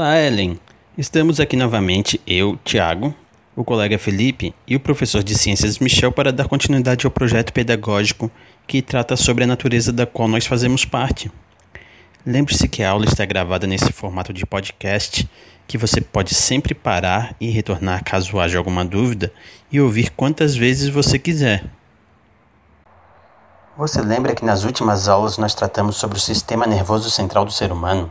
[0.00, 0.58] Olá, Ellen.
[0.96, 3.14] Estamos aqui novamente, eu, Tiago,
[3.54, 8.30] o colega Felipe e o professor de ciências Michel para dar continuidade ao projeto pedagógico
[8.66, 11.30] que trata sobre a natureza da qual nós fazemos parte.
[12.24, 15.28] Lembre-se que a aula está gravada nesse formato de podcast,
[15.68, 19.30] que você pode sempre parar e retornar caso haja alguma dúvida
[19.70, 21.62] e ouvir quantas vezes você quiser.
[23.76, 27.70] Você lembra que nas últimas aulas nós tratamos sobre o sistema nervoso central do ser
[27.70, 28.10] humano?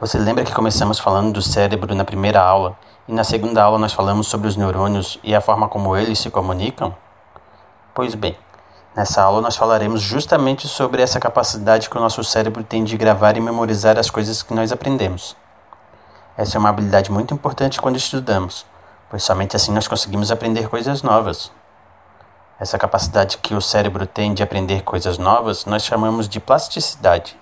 [0.00, 3.92] Você lembra que começamos falando do cérebro na primeira aula e na segunda aula nós
[3.92, 6.94] falamos sobre os neurônios e a forma como eles se comunicam?
[7.92, 8.38] Pois bem,
[8.94, 13.36] nessa aula nós falaremos justamente sobre essa capacidade que o nosso cérebro tem de gravar
[13.36, 15.36] e memorizar as coisas que nós aprendemos.
[16.36, 18.64] Essa é uma habilidade muito importante quando estudamos,
[19.10, 21.50] pois somente assim nós conseguimos aprender coisas novas.
[22.60, 27.36] Essa capacidade que o cérebro tem de aprender coisas novas nós chamamos de plasticidade.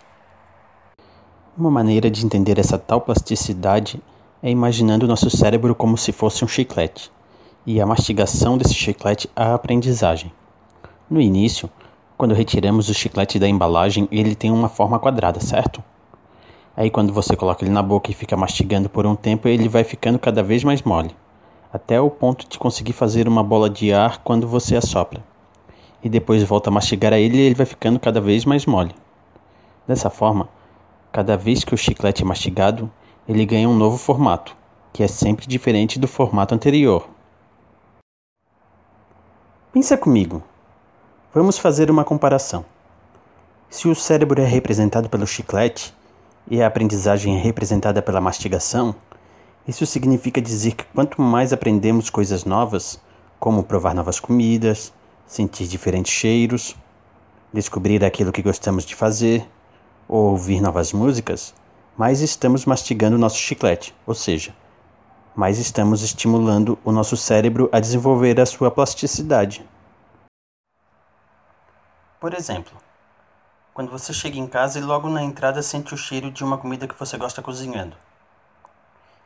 [1.58, 3.98] Uma maneira de entender essa tal plasticidade
[4.42, 7.10] é imaginando o nosso cérebro como se fosse um chiclete,
[7.64, 10.30] e a mastigação desse chiclete a aprendizagem.
[11.08, 11.70] No início,
[12.18, 15.82] quando retiramos o chiclete da embalagem, ele tem uma forma quadrada, certo?
[16.76, 19.82] Aí quando você coloca ele na boca e fica mastigando por um tempo, ele vai
[19.82, 21.16] ficando cada vez mais mole
[21.72, 25.22] até o ponto de conseguir fazer uma bola de ar quando você assopra.
[26.02, 28.94] E depois volta a mastigar a ele e ele vai ficando cada vez mais mole.
[29.86, 30.48] Dessa forma,
[31.17, 32.92] cada vez que o chiclete é mastigado,
[33.27, 34.55] ele ganha um novo formato,
[34.92, 37.09] que é sempre diferente do formato anterior.
[39.72, 40.42] Pensa comigo.
[41.33, 42.67] Vamos fazer uma comparação.
[43.70, 45.94] Se o cérebro é representado pelo chiclete
[46.50, 48.94] e a aprendizagem é representada pela mastigação,
[49.66, 53.00] isso significa dizer que quanto mais aprendemos coisas novas,
[53.41, 54.93] como provar novas comidas,
[55.26, 56.76] sentir diferentes cheiros,
[57.50, 59.49] descobrir aquilo que gostamos de fazer
[60.09, 61.55] ou ouvir novas músicas,
[61.97, 64.55] mais estamos mastigando nosso chiclete, ou seja,
[65.34, 69.67] mais estamos estimulando o nosso cérebro a desenvolver a sua plasticidade.
[72.19, 72.72] Por exemplo,
[73.75, 76.88] quando você chega em casa e logo na entrada sente o cheiro de uma comida
[76.88, 77.97] que você gosta cozinhando.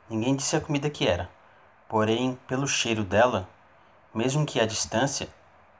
[0.08, 1.30] Ninguém disse a comida que era,
[1.88, 3.48] porém, pelo cheiro dela,
[4.12, 5.28] mesmo que à distância,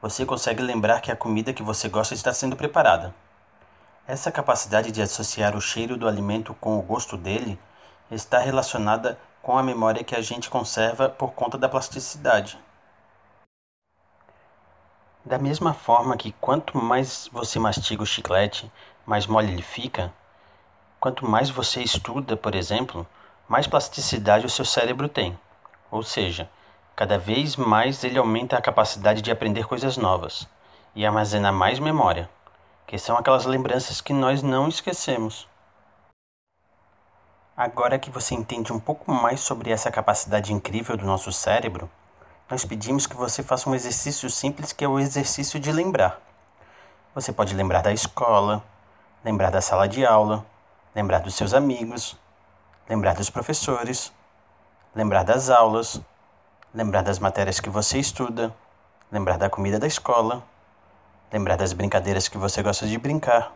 [0.01, 3.13] você consegue lembrar que a comida que você gosta está sendo preparada.
[4.07, 7.59] Essa capacidade de associar o cheiro do alimento com o gosto dele
[8.11, 12.59] está relacionada com a memória que a gente conserva por conta da plasticidade.
[15.25, 18.71] Da mesma forma que quanto mais você mastiga o chiclete,
[19.07, 20.13] mais mole ele fica,
[20.99, 23.07] quanto mais você estuda, por exemplo,
[23.47, 25.39] mais plasticidade o seu cérebro tem.
[25.91, 26.51] Ou seja,
[26.97, 30.49] cada vez mais ele aumenta a capacidade de aprender coisas novas
[30.95, 32.29] e armazena mais memória,
[32.91, 35.47] que são aquelas lembranças que nós não esquecemos.
[37.57, 41.89] Agora que você entende um pouco mais sobre essa capacidade incrível do nosso cérebro,
[42.51, 46.21] nós pedimos que você faça um exercício simples que é o exercício de lembrar.
[47.15, 48.61] Você pode lembrar da escola,
[49.25, 50.45] lembrar da sala de aula,
[50.93, 52.19] lembrar dos seus amigos,
[52.89, 54.13] lembrar dos professores,
[54.97, 56.01] lembrar das aulas,
[56.75, 58.53] lembrar das matérias que você estuda,
[59.13, 60.43] lembrar da comida da escola,
[61.33, 63.53] lembrar das brincadeiras que você gosta de brincar,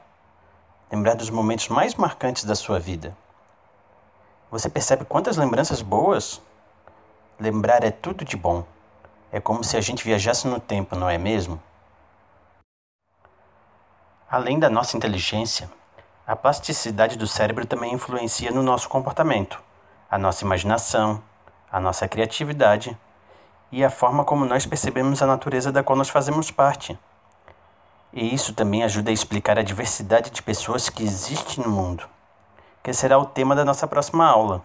[0.91, 3.17] lembrar dos momentos mais marcantes da sua vida.
[4.51, 6.41] Você percebe quantas lembranças boas?
[7.41, 8.65] Lembrar é tudo de bom.
[9.33, 11.61] É como se a gente viajasse no tempo, não é mesmo?
[14.31, 15.69] Além da nossa inteligência,
[16.25, 19.61] a plasticidade do cérebro também influencia no nosso comportamento,
[20.09, 21.21] a nossa imaginação,
[21.71, 22.97] a nossa criatividade
[23.73, 26.97] e a forma como nós percebemos a natureza da qual nós fazemos parte.
[28.17, 32.05] E isso também ajuda a explicar a diversidade de pessoas que existe no mundo,
[32.81, 34.63] que será o tema da nossa próxima aula.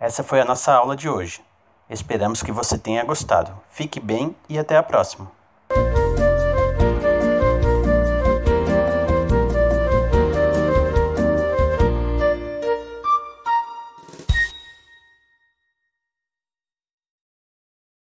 [0.00, 1.44] Essa foi a nossa aula de hoje.
[1.90, 3.52] Esperamos que você tenha gostado.
[3.68, 5.30] Fique bem e até a próxima.